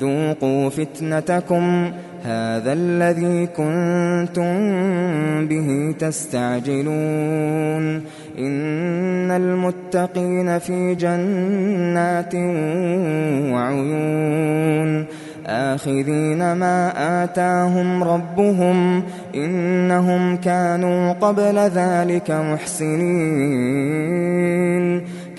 ذوقوا 0.00 0.68
فتنتكم 0.68 1.92
هذا 2.24 2.72
الذي 2.72 3.46
كنتم 3.46 4.52
به 5.46 5.94
تستعجلون 5.98 7.84
إن 8.38 9.30
المتقين 9.30 10.58
في 10.58 10.94
جنات 10.94 12.34
وعيون 13.54 15.06
آخذين 15.46 16.52
ما 16.52 16.92
آتاهم 17.24 18.04
ربهم 18.04 19.02
إنهم 19.34 20.36
كانوا 20.36 21.12
قبل 21.12 21.58
ذلك 21.58 22.30
محسنين 22.30 24.00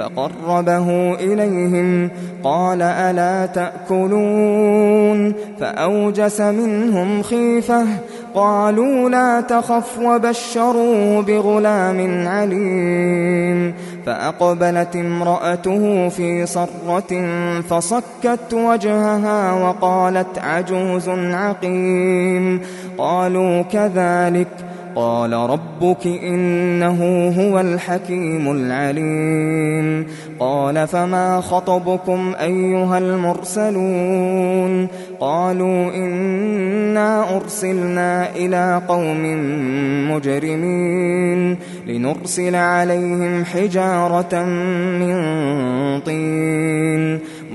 فقربه 0.00 1.14
إليهم 1.14 2.10
قال 2.44 2.82
ألا 2.82 3.46
تأكلون 3.46 5.32
فأوجس 5.60 6.40
منهم 6.40 7.22
خيفة 7.22 7.86
قالوا 8.34 9.08
لا 9.08 9.40
تخف 9.40 9.98
وبشروه 9.98 11.22
بغلام 11.22 12.28
عليم 12.28 13.74
فأقبلت 14.06 14.96
امرأته 14.96 16.08
في 16.08 16.46
صرة 16.46 17.26
فصكت 17.60 18.52
وجهها 18.54 19.52
وقالت 19.52 20.38
عجوز 20.38 21.08
عقيم 21.08 22.60
قالوا 22.98 23.62
كذلك 23.62 24.48
قال 24.96 25.32
ربك 25.32 26.06
إنه 26.06 27.28
هو 27.28 27.60
الحكيم 27.60 28.50
العليم. 28.50 30.06
قال 30.38 30.86
فما 30.86 31.40
خطبكم 31.40 32.32
أيها 32.40 32.98
المرسلون؟ 32.98 34.86
قالوا 35.20 35.94
إنا 35.94 37.36
أرسلنا 37.36 38.36
إلى 38.36 38.82
قوم 38.88 39.22
مجرمين 40.12 41.58
لنرسل 41.86 42.54
عليهم 42.54 43.44
حجارة 43.44 44.44
من 45.00 45.20
طين. 46.00 47.20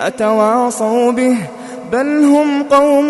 أتواصوا 0.00 1.12
به 1.12 1.36
بل 1.92 2.24
هم 2.24 2.62
قوم 2.62 3.08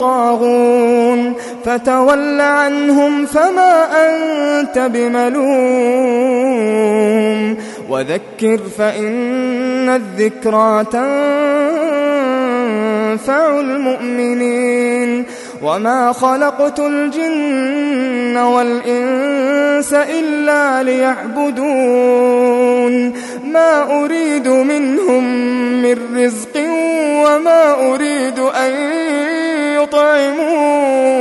طاغون 0.00 1.34
فتول 1.64 2.40
عنهم 2.40 3.26
فما 3.26 3.86
أنت 4.08 4.78
بملوم 4.78 5.46
وذكر 7.90 8.58
فإن 8.78 9.88
الذكرى 9.88 10.84
تنفع 10.84 11.00
المؤمنين 13.60 15.24
وما 15.62 16.12
خلقت 16.12 16.80
الجن 16.80 18.36
والإنس 18.36 19.94
إلا 19.94 20.82
ليعبدون 20.82 22.06
ما 23.52 24.02
أريد 24.04 24.48
منهم 24.48 24.75
من 25.86 26.24
رزق 26.24 26.56
وما 27.26 27.92
أريد 27.94 28.38
أن 28.38 28.72
يطعمون 29.82 31.16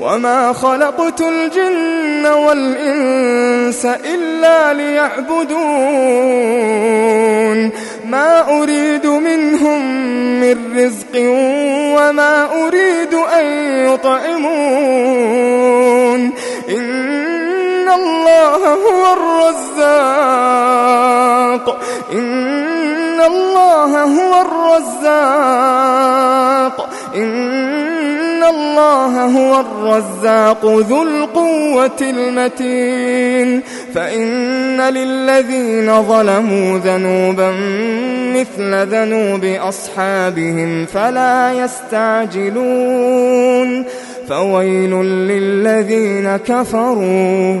وما 0.00 0.52
خلقت 0.52 1.20
الجن 1.20 2.26
والإنس 2.26 3.86
إلا 3.86 4.72
ليعبدون 4.72 5.58
ما 8.08 8.60
أريد 8.62 9.06
منهم 9.06 10.08
من 10.40 10.76
رزق 10.76 11.14
وما 11.98 12.64
أريد 12.66 13.14
أن 13.14 13.44
يطعمون 13.92 15.18
إن 16.68 17.88
الله 17.88 18.74
هو 18.74 19.12
الرزاق 19.12 20.38
إن 23.18 23.24
الله 23.24 24.04
هو 24.04 24.42
الرزاق. 25.02 26.88
إن 27.14 28.44
الله 28.44 29.24
هو 29.24 29.60
الرزاق 29.60 30.64
ذو 30.64 31.02
القوة 31.02 32.00
المتين. 32.00 33.62
فإن 33.94 34.80
للذين 34.80 36.02
ظلموا 36.02 36.78
ذنوبا 36.78 37.50
مثل 38.34 38.86
ذنوب 38.86 39.44
أصحابهم 39.44 40.86
فلا 40.86 41.64
يستعجلون. 41.64 43.84
فويل 44.28 45.04
للذين 45.04 46.36
كفروا. 46.36 47.60